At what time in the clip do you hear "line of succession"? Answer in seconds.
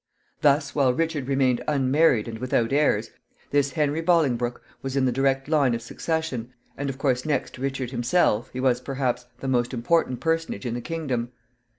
5.47-6.51